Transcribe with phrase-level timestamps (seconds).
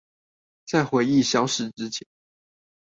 [0.65, 2.07] 在回憶消逝之前